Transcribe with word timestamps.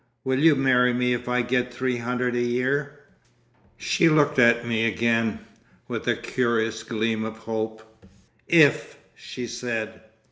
"Will 0.23 0.39
you 0.39 0.55
marry 0.55 0.93
me 0.93 1.13
if 1.13 1.29
I 1.29 1.43
get 1.43 1.71
three 1.71 1.97
hundred 1.97 2.33
a 2.33 2.41
year?" 2.41 2.97
She 3.77 4.09
looked 4.09 4.39
at 4.39 4.65
me 4.65 4.87
again, 4.87 5.41
with 5.87 6.07
a 6.07 6.15
curious 6.15 6.81
gleam 6.81 7.23
of 7.23 7.37
hope. 7.37 7.83
"If!" 8.49 8.97
she 9.13 9.45
said. 9.45 10.01